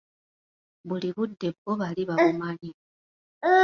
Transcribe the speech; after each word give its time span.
Buli 0.87 1.09
budde 1.15 1.47
bbo 1.55 1.71
bali 1.79 2.03
babumanyi. 2.09 2.71